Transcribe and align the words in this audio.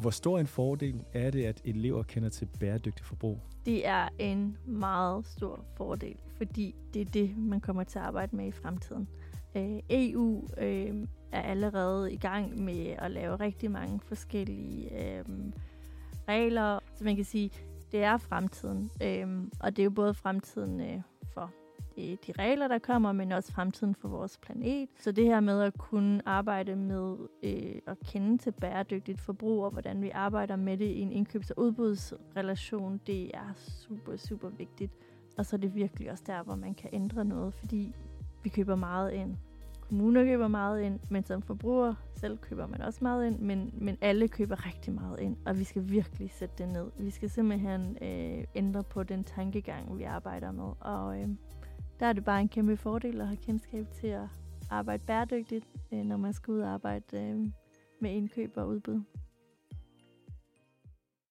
Hvor 0.00 0.10
stor 0.10 0.38
en 0.38 0.46
fordel 0.46 1.04
er 1.12 1.30
det, 1.30 1.44
at 1.44 1.60
elever 1.64 2.02
kender 2.02 2.28
til 2.28 2.48
bæredygtig 2.60 3.04
forbrug? 3.04 3.40
Det 3.66 3.86
er 3.86 4.08
en 4.18 4.56
meget 4.66 5.26
stor 5.26 5.64
fordel, 5.76 6.16
fordi 6.36 6.74
det 6.94 7.02
er 7.02 7.10
det, 7.10 7.38
man 7.38 7.60
kommer 7.60 7.84
til 7.84 7.98
at 7.98 8.04
arbejde 8.04 8.36
med 8.36 8.46
i 8.46 8.52
fremtiden. 8.52 9.08
Øh, 9.56 9.78
EU 9.90 10.48
øh, 10.58 11.06
er 11.32 11.42
allerede 11.42 12.12
i 12.12 12.16
gang 12.16 12.64
med 12.64 12.86
at 12.98 13.10
lave 13.10 13.36
rigtig 13.36 13.70
mange 13.70 14.00
forskellige 14.00 15.04
øh, 15.04 15.24
regler, 16.28 16.78
så 16.94 17.04
man 17.04 17.16
kan 17.16 17.24
sige, 17.24 17.50
det 17.92 18.02
er 18.02 18.16
fremtiden. 18.16 18.90
Øh, 19.02 19.42
og 19.60 19.76
det 19.76 19.82
er 19.82 19.84
jo 19.84 19.90
både 19.90 20.14
fremtiden 20.14 20.80
øh, 20.80 21.00
for 21.34 21.52
de 21.98 22.32
regler, 22.38 22.68
der 22.68 22.78
kommer, 22.78 23.12
men 23.12 23.32
også 23.32 23.52
fremtiden 23.52 23.94
for 23.94 24.08
vores 24.08 24.38
planet. 24.38 24.88
Så 24.98 25.12
det 25.12 25.24
her 25.24 25.40
med 25.40 25.62
at 25.62 25.78
kunne 25.78 26.28
arbejde 26.28 26.76
med 26.76 27.16
øh, 27.42 27.74
at 27.86 27.98
kende 28.00 28.38
til 28.38 28.52
bæredygtigt 28.52 29.20
forbrug, 29.20 29.64
og 29.64 29.70
hvordan 29.70 30.02
vi 30.02 30.10
arbejder 30.10 30.56
med 30.56 30.76
det 30.76 30.84
i 30.84 31.00
en 31.00 31.12
indkøbs- 31.12 31.50
og 31.50 31.58
udbudsrelation, 31.58 33.00
det 33.06 33.30
er 33.34 33.52
super, 33.56 34.16
super 34.16 34.48
vigtigt. 34.48 34.92
Og 35.38 35.46
så 35.46 35.56
er 35.56 35.60
det 35.60 35.74
virkelig 35.74 36.10
også 36.10 36.24
der, 36.26 36.42
hvor 36.42 36.56
man 36.56 36.74
kan 36.74 36.90
ændre 36.92 37.24
noget, 37.24 37.54
fordi 37.54 37.94
vi 38.42 38.48
køber 38.48 38.76
meget 38.76 39.12
ind. 39.12 39.36
Kommuner 39.80 40.24
køber 40.24 40.48
meget 40.48 40.82
ind, 40.82 41.00
men 41.10 41.24
som 41.24 41.42
forbruger 41.42 41.94
selv 42.14 42.38
køber 42.38 42.66
man 42.66 42.82
også 42.82 42.98
meget 43.02 43.26
ind, 43.26 43.38
men, 43.38 43.74
men 43.74 43.98
alle 44.00 44.28
køber 44.28 44.66
rigtig 44.66 44.94
meget 44.94 45.20
ind, 45.20 45.36
og 45.46 45.58
vi 45.58 45.64
skal 45.64 45.90
virkelig 45.90 46.30
sætte 46.30 46.54
det 46.58 46.68
ned. 46.68 46.90
Vi 46.98 47.10
skal 47.10 47.30
simpelthen 47.30 47.98
øh, 48.02 48.44
ændre 48.54 48.82
på 48.82 49.02
den 49.02 49.24
tankegang, 49.24 49.98
vi 49.98 50.02
arbejder 50.02 50.52
med, 50.52 50.72
og 50.80 51.20
øh, 51.20 51.28
der 52.00 52.06
er 52.06 52.12
det 52.12 52.24
bare 52.24 52.40
en 52.40 52.48
kæmpe 52.48 52.76
fordel 52.76 53.20
at 53.20 53.26
have 53.26 53.36
kendskab 53.36 53.86
til 53.92 54.06
at 54.06 54.28
arbejde 54.70 55.04
bæredygtigt, 55.06 55.64
øh, 55.92 56.04
når 56.04 56.16
man 56.16 56.32
skal 56.32 56.52
ud 56.52 56.60
og 56.60 56.68
arbejde 56.68 57.16
øh, 57.16 57.36
med 58.00 58.10
indkøb 58.10 58.52
og 58.56 58.68
udbud. 58.68 59.02